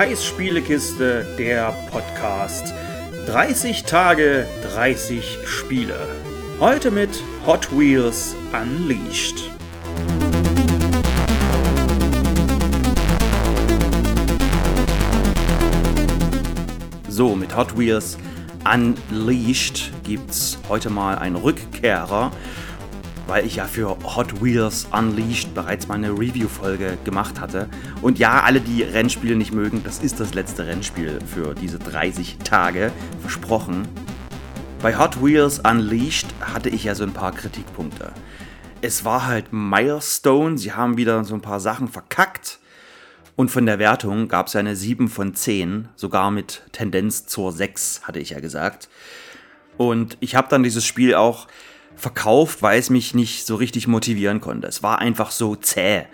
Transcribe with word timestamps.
Kais 0.00 0.24
Spielekiste, 0.24 1.26
der 1.36 1.74
Podcast. 1.90 2.72
30 3.26 3.84
Tage, 3.84 4.46
30 4.72 5.40
Spiele. 5.44 5.94
Heute 6.58 6.90
mit 6.90 7.10
Hot 7.44 7.68
Wheels 7.78 8.34
Unleashed. 8.50 9.50
So, 17.10 17.36
mit 17.36 17.54
Hot 17.54 17.76
Wheels 17.76 18.16
Unleashed 18.64 19.92
gibt's 20.04 20.56
heute 20.70 20.88
mal 20.88 21.18
einen 21.18 21.36
Rückkehrer 21.36 22.30
weil 23.30 23.46
ich 23.46 23.56
ja 23.56 23.66
für 23.66 23.96
Hot 24.16 24.42
Wheels 24.42 24.88
Unleashed 24.90 25.54
bereits 25.54 25.86
mal 25.86 25.94
eine 25.94 26.10
Review-Folge 26.10 26.98
gemacht 27.04 27.40
hatte. 27.40 27.68
Und 28.02 28.18
ja, 28.18 28.42
alle, 28.42 28.60
die 28.60 28.82
Rennspiele 28.82 29.36
nicht 29.36 29.54
mögen, 29.54 29.84
das 29.84 30.00
ist 30.00 30.18
das 30.18 30.34
letzte 30.34 30.66
Rennspiel 30.66 31.20
für 31.32 31.54
diese 31.54 31.78
30 31.78 32.38
Tage, 32.38 32.90
versprochen. 33.20 33.86
Bei 34.82 34.98
Hot 34.98 35.22
Wheels 35.22 35.60
Unleashed 35.60 36.26
hatte 36.40 36.70
ich 36.70 36.82
ja 36.82 36.96
so 36.96 37.04
ein 37.04 37.12
paar 37.12 37.30
Kritikpunkte. 37.30 38.10
Es 38.80 39.04
war 39.04 39.28
halt 39.28 39.52
Milestone, 39.52 40.58
sie 40.58 40.72
haben 40.72 40.96
wieder 40.96 41.22
so 41.22 41.34
ein 41.34 41.40
paar 41.40 41.60
Sachen 41.60 41.86
verkackt. 41.86 42.58
Und 43.36 43.52
von 43.52 43.64
der 43.64 43.78
Wertung 43.78 44.26
gab 44.26 44.48
es 44.48 44.54
ja 44.54 44.60
eine 44.60 44.74
7 44.74 45.08
von 45.08 45.36
10, 45.36 45.88
sogar 45.94 46.32
mit 46.32 46.62
Tendenz 46.72 47.26
zur 47.26 47.52
6, 47.52 48.00
hatte 48.08 48.18
ich 48.18 48.30
ja 48.30 48.40
gesagt. 48.40 48.88
Und 49.76 50.16
ich 50.18 50.34
habe 50.34 50.48
dann 50.50 50.64
dieses 50.64 50.84
Spiel 50.84 51.14
auch 51.14 51.46
verkauft, 52.00 52.62
weil 52.62 52.78
es 52.78 52.90
mich 52.90 53.14
nicht 53.14 53.46
so 53.46 53.56
richtig 53.56 53.86
motivieren 53.86 54.40
konnte. 54.40 54.66
Es 54.66 54.82
war 54.82 54.98
einfach 54.98 55.30
so 55.30 55.54
zäh. 55.54 56.04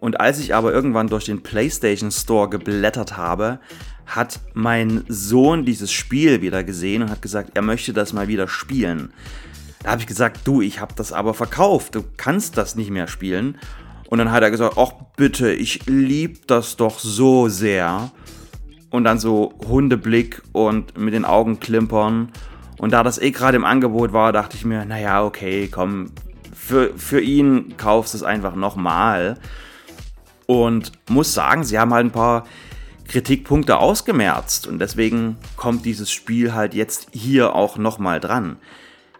Und 0.00 0.20
als 0.20 0.38
ich 0.38 0.54
aber 0.54 0.72
irgendwann 0.72 1.08
durch 1.08 1.24
den 1.24 1.42
PlayStation 1.42 2.10
Store 2.10 2.48
geblättert 2.48 3.16
habe, 3.16 3.58
hat 4.06 4.40
mein 4.54 5.04
Sohn 5.08 5.64
dieses 5.64 5.92
Spiel 5.92 6.40
wieder 6.40 6.64
gesehen 6.64 7.02
und 7.02 7.10
hat 7.10 7.22
gesagt, 7.22 7.50
er 7.54 7.62
möchte 7.62 7.92
das 7.92 8.12
mal 8.12 8.28
wieder 8.28 8.48
spielen. 8.48 9.12
Da 9.82 9.90
habe 9.90 10.00
ich 10.00 10.06
gesagt, 10.06 10.40
du, 10.44 10.60
ich 10.60 10.80
habe 10.80 10.94
das 10.96 11.12
aber 11.12 11.34
verkauft, 11.34 11.94
du 11.94 12.04
kannst 12.16 12.56
das 12.56 12.74
nicht 12.74 12.90
mehr 12.90 13.08
spielen. 13.08 13.58
Und 14.08 14.18
dann 14.18 14.32
hat 14.32 14.42
er 14.42 14.50
gesagt, 14.50 14.76
ach 14.78 14.92
bitte, 15.16 15.52
ich 15.52 15.86
lieb 15.86 16.46
das 16.46 16.76
doch 16.76 16.98
so 16.98 17.48
sehr. 17.48 18.10
Und 18.90 19.04
dann 19.04 19.18
so 19.18 19.52
Hundeblick 19.68 20.42
und 20.52 20.96
mit 20.96 21.12
den 21.12 21.26
Augen 21.26 21.60
klimpern 21.60 22.32
und 22.78 22.92
da 22.92 23.02
das 23.02 23.18
eh 23.18 23.32
gerade 23.32 23.56
im 23.56 23.64
Angebot 23.64 24.12
war, 24.12 24.32
dachte 24.32 24.56
ich 24.56 24.64
mir, 24.64 24.84
naja, 24.84 25.24
okay, 25.24 25.68
komm, 25.68 26.12
für, 26.54 26.96
für 26.96 27.20
ihn 27.20 27.76
kaufst 27.76 28.14
du 28.14 28.18
es 28.18 28.22
einfach 28.22 28.54
nochmal. 28.54 29.36
Und 30.46 30.92
muss 31.10 31.34
sagen, 31.34 31.64
sie 31.64 31.78
haben 31.78 31.92
halt 31.92 32.06
ein 32.06 32.12
paar 32.12 32.46
Kritikpunkte 33.06 33.78
ausgemerzt. 33.78 34.66
Und 34.66 34.78
deswegen 34.78 35.36
kommt 35.56 35.84
dieses 35.84 36.10
Spiel 36.10 36.54
halt 36.54 36.72
jetzt 36.72 37.08
hier 37.10 37.54
auch 37.54 37.76
nochmal 37.76 38.20
dran. 38.20 38.56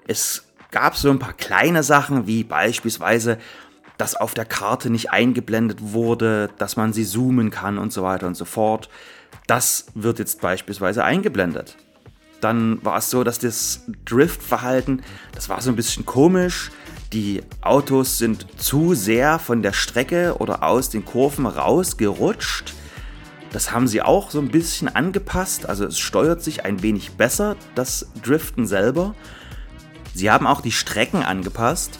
Es 0.06 0.48
gab 0.70 0.96
so 0.96 1.10
ein 1.10 1.18
paar 1.18 1.32
kleine 1.32 1.82
Sachen, 1.82 2.26
wie 2.26 2.44
beispielsweise, 2.44 3.38
dass 3.98 4.14
auf 4.14 4.34
der 4.34 4.44
Karte 4.44 4.88
nicht 4.88 5.10
eingeblendet 5.10 5.78
wurde, 5.80 6.50
dass 6.58 6.76
man 6.76 6.92
sie 6.92 7.04
zoomen 7.04 7.50
kann 7.50 7.78
und 7.78 7.92
so 7.92 8.04
weiter 8.04 8.26
und 8.26 8.36
so 8.36 8.44
fort. 8.44 8.88
Das 9.46 9.86
wird 9.94 10.18
jetzt 10.20 10.40
beispielsweise 10.40 11.02
eingeblendet 11.02 11.76
dann 12.40 12.84
war 12.84 12.98
es 12.98 13.10
so, 13.10 13.24
dass 13.24 13.38
das 13.38 13.82
Driftverhalten, 14.04 15.02
das 15.32 15.48
war 15.48 15.60
so 15.60 15.70
ein 15.70 15.76
bisschen 15.76 16.06
komisch. 16.06 16.70
Die 17.12 17.42
Autos 17.62 18.18
sind 18.18 18.46
zu 18.60 18.94
sehr 18.94 19.38
von 19.38 19.62
der 19.62 19.72
Strecke 19.72 20.36
oder 20.38 20.62
aus 20.62 20.90
den 20.90 21.04
Kurven 21.04 21.46
rausgerutscht. 21.46 22.74
Das 23.50 23.72
haben 23.72 23.88
sie 23.88 24.02
auch 24.02 24.30
so 24.30 24.40
ein 24.40 24.50
bisschen 24.50 24.88
angepasst. 24.88 25.66
Also 25.66 25.86
es 25.86 25.98
steuert 25.98 26.42
sich 26.42 26.64
ein 26.66 26.82
wenig 26.82 27.12
besser, 27.12 27.56
das 27.74 28.08
Driften 28.22 28.66
selber. 28.66 29.14
Sie 30.14 30.30
haben 30.30 30.46
auch 30.46 30.60
die 30.60 30.72
Strecken 30.72 31.22
angepasst. 31.22 31.98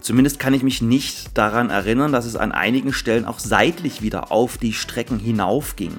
Zumindest 0.00 0.38
kann 0.38 0.54
ich 0.54 0.62
mich 0.62 0.82
nicht 0.82 1.36
daran 1.36 1.70
erinnern, 1.70 2.12
dass 2.12 2.26
es 2.26 2.36
an 2.36 2.52
einigen 2.52 2.92
Stellen 2.92 3.24
auch 3.24 3.40
seitlich 3.40 4.02
wieder 4.02 4.30
auf 4.30 4.58
die 4.58 4.72
Strecken 4.72 5.18
hinaufging. 5.18 5.94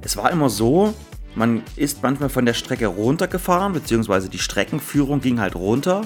Es 0.00 0.16
war 0.16 0.32
immer 0.32 0.48
so, 0.50 0.94
man 1.38 1.62
ist 1.76 2.02
manchmal 2.02 2.28
von 2.28 2.44
der 2.44 2.54
Strecke 2.54 2.88
runtergefahren, 2.88 3.72
beziehungsweise 3.72 4.28
die 4.28 4.38
Streckenführung 4.38 5.20
ging 5.20 5.40
halt 5.40 5.54
runter. 5.54 6.02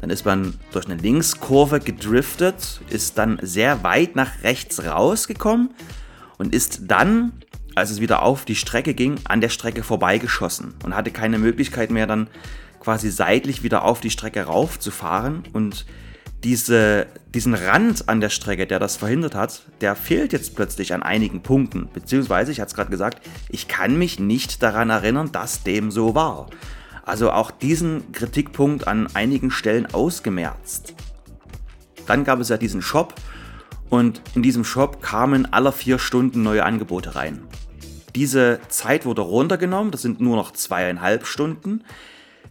Dann 0.00 0.10
ist 0.10 0.24
man 0.24 0.54
durch 0.72 0.86
eine 0.86 0.94
Linkskurve 0.94 1.80
gedriftet, 1.80 2.80
ist 2.88 3.18
dann 3.18 3.38
sehr 3.42 3.82
weit 3.82 4.16
nach 4.16 4.42
rechts 4.42 4.82
rausgekommen 4.82 5.70
und 6.38 6.54
ist 6.54 6.82
dann, 6.86 7.32
als 7.74 7.90
es 7.90 8.00
wieder 8.00 8.22
auf 8.22 8.44
die 8.44 8.54
Strecke 8.54 8.94
ging, 8.94 9.16
an 9.24 9.40
der 9.40 9.50
Strecke 9.50 9.82
vorbeigeschossen 9.82 10.74
und 10.84 10.96
hatte 10.96 11.10
keine 11.10 11.38
Möglichkeit 11.38 11.90
mehr 11.90 12.06
dann 12.06 12.28
quasi 12.78 13.10
seitlich 13.10 13.62
wieder 13.62 13.84
auf 13.84 14.00
die 14.00 14.10
Strecke 14.10 14.44
raufzufahren 14.44 15.42
und 15.52 15.84
diese, 16.44 17.06
diesen 17.34 17.54
Rand 17.54 18.08
an 18.08 18.20
der 18.20 18.30
Strecke, 18.30 18.66
der 18.66 18.78
das 18.78 18.96
verhindert 18.96 19.34
hat, 19.34 19.62
der 19.80 19.94
fehlt 19.94 20.32
jetzt 20.32 20.56
plötzlich 20.56 20.94
an 20.94 21.02
einigen 21.02 21.42
Punkten. 21.42 21.88
Beziehungsweise, 21.92 22.50
ich 22.50 22.60
hatte 22.60 22.70
es 22.70 22.74
gerade 22.74 22.90
gesagt, 22.90 23.26
ich 23.48 23.68
kann 23.68 23.98
mich 23.98 24.18
nicht 24.18 24.62
daran 24.62 24.90
erinnern, 24.90 25.32
dass 25.32 25.62
dem 25.62 25.90
so 25.90 26.14
war. 26.14 26.46
Also 27.04 27.30
auch 27.30 27.50
diesen 27.50 28.12
Kritikpunkt 28.12 28.86
an 28.86 29.08
einigen 29.14 29.50
Stellen 29.50 29.86
ausgemerzt. 29.92 30.94
Dann 32.06 32.24
gab 32.24 32.40
es 32.40 32.48
ja 32.48 32.56
diesen 32.56 32.82
Shop 32.82 33.14
und 33.88 34.22
in 34.34 34.42
diesem 34.42 34.64
Shop 34.64 35.02
kamen 35.02 35.52
alle 35.52 35.72
vier 35.72 35.98
Stunden 35.98 36.42
neue 36.42 36.64
Angebote 36.64 37.16
rein. 37.16 37.42
Diese 38.14 38.60
Zeit 38.68 39.06
wurde 39.06 39.22
runtergenommen, 39.22 39.92
das 39.92 40.02
sind 40.02 40.20
nur 40.20 40.36
noch 40.36 40.52
zweieinhalb 40.52 41.26
Stunden. 41.26 41.84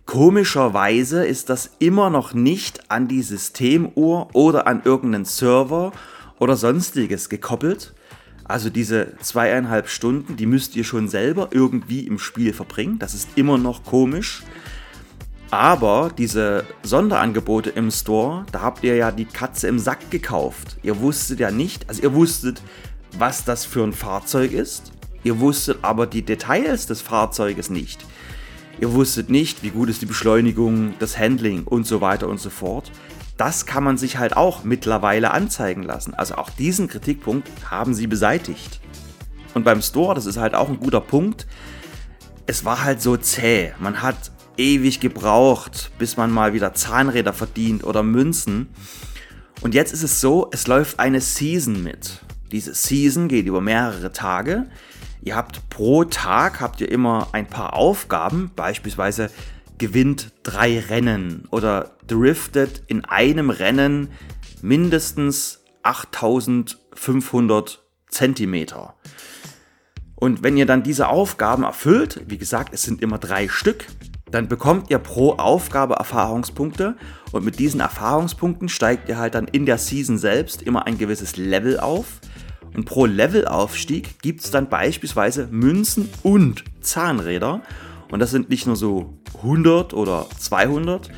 Komischerweise 0.06 1.26
ist 1.26 1.50
das 1.50 1.72
immer 1.80 2.10
noch 2.10 2.34
nicht 2.34 2.90
an 2.90 3.08
die 3.08 3.22
Systemuhr 3.22 4.30
oder 4.34 4.66
an 4.66 4.82
irgendeinen 4.84 5.26
Server 5.26 5.92
oder 6.40 6.56
sonstiges 6.56 7.30
gekoppelt. 7.30 7.94
Also 8.44 8.72
diese 8.72 9.16
zweieinhalb 9.22 9.88
Stunden, 9.88 10.36
die 10.36 10.48
müsst 10.48 10.76
ihr 10.76 10.84
schon 10.84 11.08
selber 11.08 11.50
irgendwie 11.52 12.08
im 12.08 12.18
Spiel 12.18 12.54
verbringen. 12.54 12.98
Das 12.98 13.14
ist 13.14 13.30
immer 13.36 13.60
noch 13.60 13.84
komisch. 13.84 14.42
Aber 15.52 16.12
diese 16.18 16.66
Sonderangebote 16.82 17.70
im 17.70 17.92
Store, 17.92 18.46
da 18.52 18.62
habt 18.62 18.84
ihr 18.84 18.96
ja 18.96 19.12
die 19.12 19.26
Katze 19.26 19.68
im 19.68 19.78
Sack 19.78 20.10
gekauft. 20.10 20.78
Ihr 20.82 21.00
wusstet 21.00 21.40
ja 21.40 21.52
nicht, 21.52 21.88
also 21.88 22.02
ihr 22.02 22.14
wusstet, 22.14 22.62
was 23.18 23.46
das 23.46 23.66
für 23.66 23.84
ein 23.84 23.94
Fahrzeug 23.94 24.52
ist. 24.52 24.92
Ihr 25.24 25.40
wusstet 25.40 25.80
aber 25.82 26.08
die 26.08 26.22
Details 26.22 26.88
des 26.88 27.02
Fahrzeuges 27.02 27.70
nicht. 27.70 28.06
Ihr 28.82 28.94
wusstet 28.94 29.30
nicht, 29.30 29.62
wie 29.62 29.72
gut 29.72 29.90
ist 29.90 30.02
die 30.02 30.06
Beschleunigung, 30.06 30.94
das 31.00 31.18
Handling 31.18 31.66
und 31.66 31.86
so 31.86 32.00
weiter 32.00 32.30
und 32.30 32.40
so 32.40 32.50
fort. 32.50 32.92
Das 33.36 33.66
kann 33.66 33.84
man 33.84 33.98
sich 33.98 34.18
halt 34.18 34.38
auch 34.38 34.64
mittlerweile 34.64 35.32
anzeigen 35.32 35.84
lassen. 35.84 36.14
Also 36.14 36.36
auch 36.36 36.50
diesen 36.50 36.88
Kritikpunkt 36.88 37.50
haben 37.70 37.94
sie 37.94 38.08
beseitigt. 38.08 38.80
Und 39.54 39.66
beim 39.66 39.82
Store, 39.82 40.16
das 40.16 40.26
ist 40.26 40.38
halt 40.38 40.56
auch 40.56 40.70
ein 40.70 40.80
guter 40.80 41.02
Punkt, 41.02 41.46
es 42.48 42.64
war 42.64 42.84
halt 42.84 43.02
so 43.02 43.18
zäh. 43.18 43.74
Man 43.80 44.02
hat 44.02 44.32
ewig 44.58 45.00
gebraucht, 45.00 45.92
bis 46.00 46.18
man 46.18 46.32
mal 46.32 46.54
wieder 46.54 46.74
Zahnräder 46.74 47.34
verdient 47.34 47.84
oder 47.84 48.02
Münzen. 48.02 48.70
Und 49.62 49.74
jetzt 49.74 49.92
ist 49.94 50.04
es 50.04 50.22
so, 50.22 50.50
es 50.52 50.68
läuft 50.68 51.00
eine 51.00 51.20
Season 51.20 51.84
mit. 51.84 52.22
Diese 52.52 52.74
Season 52.74 53.28
geht 53.28 53.46
über 53.46 53.62
mehrere 53.62 54.12
Tage. 54.14 54.68
Ihr 55.22 55.36
habt 55.36 55.70
pro 55.70 56.06
Tag 56.06 56.62
habt 56.62 56.82
ihr 56.82 56.92
immer 56.92 57.28
ein 57.34 57.48
paar 57.48 57.74
Aufgaben, 57.74 58.52
beispielsweise 58.56 59.30
gewinnt 59.78 60.32
drei 60.44 60.80
Rennen 60.80 61.48
oder 61.52 61.92
driftet 62.08 62.84
in 62.88 63.06
einem 63.06 63.50
Rennen 63.50 64.10
mindestens 64.62 65.64
8500 65.84 67.84
Zentimeter. 68.08 68.96
Und 70.16 70.44
wenn 70.44 70.58
ihr 70.58 70.66
dann 70.66 70.84
diese 70.84 71.08
Aufgaben 71.08 71.64
erfüllt, 71.64 72.22
wie 72.28 72.38
gesagt, 72.38 72.74
es 72.74 72.84
sind 72.84 73.02
immer 73.02 73.18
drei 73.18 73.48
Stück, 73.48 73.86
dann 74.32 74.48
bekommt 74.48 74.90
ihr 74.90 75.00
pro 75.00 75.34
Aufgabe 75.34 75.96
Erfahrungspunkte. 75.96 76.96
Und 77.32 77.46
mit 77.46 77.58
diesen 77.58 77.80
Erfahrungspunkten 77.80 78.70
steigt 78.70 79.10
ihr 79.10 79.18
halt 79.18 79.36
dann 79.36 79.48
in 79.48 79.66
der 79.66 79.78
Season 79.78 80.18
selbst 80.18 80.62
immer 80.62 80.88
ein 80.88 80.98
gewisses 80.98 81.38
Level 81.38 81.80
auf 81.80 82.20
und 82.76 82.86
pro 82.86 83.06
Levelaufstieg 83.06 84.22
gibt 84.22 84.42
es 84.42 84.52
dann 84.52 84.70
beispielsweise 84.70 85.48
Münzen 85.52 86.10
und 86.24 86.64
Zahnräder. 86.82 87.62
Und 88.12 88.20
das 88.20 88.32
sind 88.32 88.50
nicht 88.50 88.66
nur 88.66 88.76
so 88.76 89.14
100 89.38 89.94
oder 89.94 90.28
200. 90.38 91.10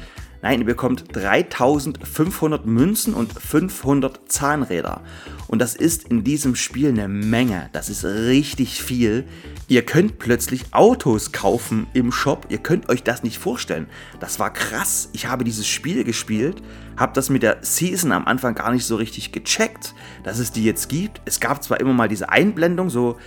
Nein, 0.44 0.62
ihr 0.62 0.66
bekommt 0.66 1.16
3500 1.16 2.66
Münzen 2.66 3.14
und 3.14 3.32
500 3.34 4.22
Zahnräder. 4.32 5.02
Und 5.48 5.60
das 5.60 5.76
ist 5.76 6.06
in 6.08 6.24
diesem 6.24 6.56
Spiel 6.56 6.90
eine 6.90 7.08
Menge. 7.08 7.70
Das 7.74 7.90
ist 7.90 8.04
richtig 8.04 8.82
viel. 8.82 9.26
Ihr 9.68 9.86
könnt 9.86 10.18
plötzlich 10.18 10.74
Autos 10.74 11.32
kaufen 11.32 11.86
im 11.94 12.12
Shop. 12.12 12.48
Ihr 12.50 12.58
könnt 12.58 12.90
euch 12.90 13.04
das 13.04 13.22
nicht 13.22 13.38
vorstellen. 13.38 13.86
Das 14.20 14.40
war 14.40 14.52
krass. 14.52 15.10
Ich 15.14 15.28
habe 15.28 15.44
dieses 15.44 15.68
Spiel 15.68 16.04
gespielt, 16.04 16.64
habe 16.98 17.14
das 17.14 17.30
mit 17.30 17.44
der 17.44 17.60
Season 17.62 18.12
am 18.12 18.26
Anfang 18.26 18.56
gar 18.56 18.72
nicht 18.72 18.86
so 18.86 18.96
richtig 18.96 19.32
gecheckt, 19.32 19.94
dass 20.24 20.40
es 20.40 20.52
die 20.52 20.64
jetzt 20.64 20.90
gibt. 20.90 21.22
Es 21.26 21.40
gab 21.40 21.64
zwar 21.64 21.80
immer 21.80 21.94
mal 21.94 22.08
diese 22.08 22.30
Einblendung, 22.30 22.90
so 22.90 23.18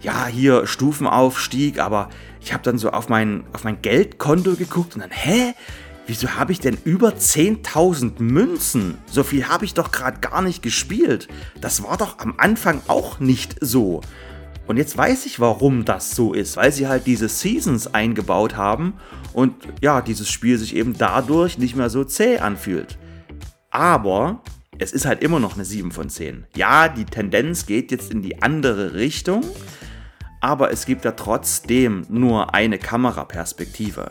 ja, 0.00 0.26
hier 0.26 0.66
Stufenaufstieg, 0.66 1.78
aber 1.78 2.08
ich 2.40 2.52
habe 2.52 2.62
dann 2.62 2.78
so 2.78 2.90
auf 2.90 3.08
mein, 3.08 3.44
auf 3.52 3.64
mein 3.64 3.82
Geldkonto 3.82 4.54
geguckt 4.54 4.94
und 4.94 5.00
dann, 5.00 5.10
hä? 5.10 5.54
Wieso 6.10 6.34
habe 6.34 6.50
ich 6.50 6.58
denn 6.58 6.76
über 6.82 7.10
10.000 7.10 8.20
Münzen? 8.20 8.98
So 9.06 9.22
viel 9.22 9.46
habe 9.46 9.64
ich 9.64 9.74
doch 9.74 9.92
gerade 9.92 10.18
gar 10.18 10.42
nicht 10.42 10.60
gespielt. 10.60 11.28
Das 11.60 11.84
war 11.84 11.96
doch 11.96 12.18
am 12.18 12.34
Anfang 12.36 12.80
auch 12.88 13.20
nicht 13.20 13.54
so. 13.60 14.00
Und 14.66 14.76
jetzt 14.76 14.98
weiß 14.98 15.24
ich, 15.26 15.38
warum 15.38 15.84
das 15.84 16.16
so 16.16 16.32
ist, 16.32 16.56
weil 16.56 16.72
sie 16.72 16.88
halt 16.88 17.06
diese 17.06 17.28
Seasons 17.28 17.94
eingebaut 17.94 18.56
haben 18.56 18.94
und 19.34 19.54
ja, 19.82 20.00
dieses 20.00 20.28
Spiel 20.28 20.58
sich 20.58 20.74
eben 20.74 20.98
dadurch 20.98 21.58
nicht 21.58 21.76
mehr 21.76 21.90
so 21.90 22.02
zäh 22.02 22.38
anfühlt. 22.38 22.98
Aber 23.70 24.42
es 24.80 24.90
ist 24.90 25.06
halt 25.06 25.22
immer 25.22 25.38
noch 25.38 25.54
eine 25.54 25.64
7 25.64 25.92
von 25.92 26.10
10. 26.10 26.44
Ja, 26.56 26.88
die 26.88 27.04
Tendenz 27.04 27.66
geht 27.66 27.92
jetzt 27.92 28.10
in 28.10 28.20
die 28.20 28.42
andere 28.42 28.94
Richtung, 28.94 29.44
aber 30.40 30.72
es 30.72 30.86
gibt 30.86 31.04
ja 31.04 31.12
trotzdem 31.12 32.04
nur 32.08 32.52
eine 32.52 32.78
Kameraperspektive. 32.78 34.10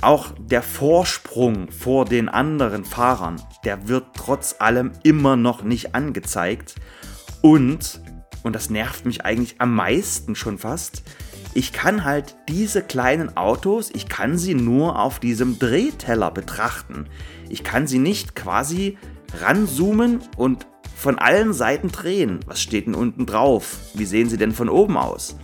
Auch 0.00 0.32
der 0.38 0.62
Vorsprung 0.62 1.70
vor 1.72 2.04
den 2.04 2.28
anderen 2.28 2.84
Fahrern, 2.84 3.42
der 3.64 3.88
wird 3.88 4.06
trotz 4.14 4.56
allem 4.60 4.92
immer 5.02 5.36
noch 5.36 5.62
nicht 5.62 5.94
angezeigt. 5.94 6.76
Und, 7.42 8.00
und 8.44 8.54
das 8.54 8.70
nervt 8.70 9.06
mich 9.06 9.24
eigentlich 9.24 9.60
am 9.60 9.74
meisten 9.74 10.36
schon 10.36 10.58
fast, 10.58 11.02
ich 11.54 11.72
kann 11.72 12.04
halt 12.04 12.36
diese 12.48 12.82
kleinen 12.82 13.36
Autos, 13.36 13.90
ich 13.92 14.08
kann 14.08 14.38
sie 14.38 14.54
nur 14.54 15.00
auf 15.00 15.18
diesem 15.18 15.58
Drehteller 15.58 16.30
betrachten. 16.30 17.06
Ich 17.48 17.64
kann 17.64 17.88
sie 17.88 17.98
nicht 17.98 18.36
quasi 18.36 18.98
ranzoomen 19.40 20.20
und 20.36 20.66
von 20.94 21.18
allen 21.18 21.52
Seiten 21.52 21.90
drehen. 21.90 22.40
Was 22.46 22.60
steht 22.60 22.86
denn 22.86 22.94
unten 22.94 23.26
drauf? 23.26 23.78
Wie 23.94 24.04
sehen 24.04 24.28
sie 24.28 24.36
denn 24.36 24.52
von 24.52 24.68
oben 24.68 24.96
aus? 24.96 25.36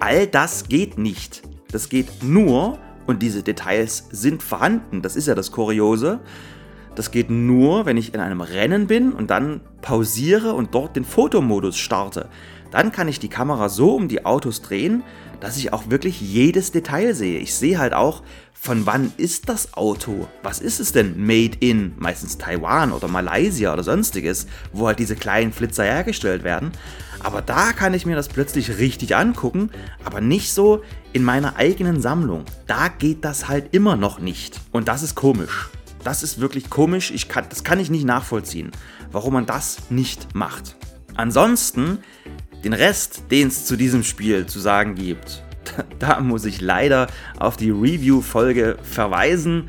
All 0.00 0.26
das 0.26 0.68
geht 0.68 0.98
nicht. 0.98 1.42
Das 1.70 1.88
geht 1.88 2.22
nur, 2.22 2.78
und 3.06 3.22
diese 3.22 3.42
Details 3.42 4.08
sind 4.10 4.42
vorhanden, 4.42 5.02
das 5.02 5.16
ist 5.16 5.26
ja 5.26 5.34
das 5.34 5.52
Kuriose, 5.52 6.20
das 6.94 7.10
geht 7.10 7.30
nur, 7.30 7.86
wenn 7.86 7.96
ich 7.96 8.14
in 8.14 8.20
einem 8.20 8.40
Rennen 8.40 8.86
bin 8.86 9.12
und 9.12 9.30
dann 9.30 9.60
pausiere 9.82 10.54
und 10.54 10.74
dort 10.74 10.96
den 10.96 11.04
Fotomodus 11.04 11.76
starte. 11.76 12.28
Dann 12.70 12.92
kann 12.92 13.08
ich 13.08 13.20
die 13.20 13.28
Kamera 13.28 13.68
so 13.68 13.94
um 13.94 14.08
die 14.08 14.24
Autos 14.24 14.62
drehen, 14.62 15.02
dass 15.40 15.56
ich 15.56 15.72
auch 15.72 15.90
wirklich 15.90 16.20
jedes 16.20 16.72
Detail 16.72 17.14
sehe. 17.14 17.38
Ich 17.38 17.54
sehe 17.54 17.78
halt 17.78 17.94
auch, 17.94 18.22
von 18.52 18.86
wann 18.86 19.12
ist 19.16 19.48
das 19.48 19.74
Auto? 19.74 20.26
Was 20.42 20.60
ist 20.60 20.80
es 20.80 20.92
denn? 20.92 21.24
Made 21.24 21.58
in 21.60 21.92
meistens 21.98 22.38
Taiwan 22.38 22.92
oder 22.92 23.08
Malaysia 23.08 23.72
oder 23.72 23.82
sonstiges, 23.82 24.46
wo 24.72 24.86
halt 24.86 24.98
diese 24.98 25.16
kleinen 25.16 25.52
Flitzer 25.52 25.84
hergestellt 25.84 26.44
werden. 26.44 26.72
Aber 27.24 27.40
da 27.40 27.72
kann 27.72 27.94
ich 27.94 28.04
mir 28.04 28.16
das 28.16 28.28
plötzlich 28.28 28.78
richtig 28.78 29.16
angucken, 29.16 29.70
aber 30.04 30.20
nicht 30.20 30.52
so 30.52 30.82
in 31.14 31.24
meiner 31.24 31.56
eigenen 31.56 32.02
Sammlung. 32.02 32.44
Da 32.66 32.88
geht 32.88 33.24
das 33.24 33.48
halt 33.48 33.74
immer 33.74 33.96
noch 33.96 34.20
nicht. 34.20 34.60
Und 34.72 34.88
das 34.88 35.02
ist 35.02 35.14
komisch. 35.14 35.70
Das 36.04 36.22
ist 36.22 36.38
wirklich 36.38 36.68
komisch. 36.68 37.10
Ich 37.10 37.30
kann, 37.30 37.46
das 37.48 37.64
kann 37.64 37.80
ich 37.80 37.88
nicht 37.88 38.04
nachvollziehen, 38.04 38.72
warum 39.10 39.32
man 39.32 39.46
das 39.46 39.78
nicht 39.88 40.34
macht. 40.34 40.76
Ansonsten, 41.14 41.98
den 42.62 42.74
Rest, 42.74 43.22
den 43.30 43.48
es 43.48 43.64
zu 43.64 43.76
diesem 43.76 44.04
Spiel 44.04 44.44
zu 44.44 44.60
sagen 44.60 44.94
gibt, 44.94 45.42
da 45.98 46.20
muss 46.20 46.44
ich 46.44 46.60
leider 46.60 47.06
auf 47.38 47.56
die 47.56 47.70
Review-Folge 47.70 48.76
verweisen, 48.82 49.68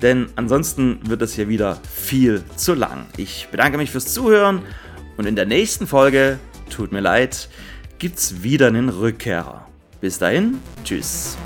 denn 0.00 0.28
ansonsten 0.36 1.00
wird 1.06 1.20
es 1.20 1.34
hier 1.34 1.48
wieder 1.48 1.78
viel 1.92 2.42
zu 2.56 2.72
lang. 2.72 3.06
Ich 3.18 3.48
bedanke 3.50 3.76
mich 3.76 3.90
fürs 3.90 4.14
Zuhören 4.14 4.62
und 5.18 5.26
in 5.26 5.36
der 5.36 5.46
nächsten 5.46 5.86
Folge, 5.86 6.38
tut 6.70 6.92
mir 6.92 7.00
leid, 7.00 7.48
gibt's 7.98 8.42
wieder 8.42 8.68
einen 8.68 8.88
Rückkehrer. 8.88 9.66
Bis 10.00 10.18
dahin, 10.18 10.58
tschüss. 10.84 11.36